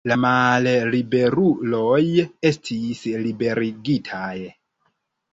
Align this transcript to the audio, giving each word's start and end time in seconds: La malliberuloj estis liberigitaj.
La 0.09 0.15
malliberuloj 0.21 1.99
estis 2.49 3.01
liberigitaj. 3.25 4.31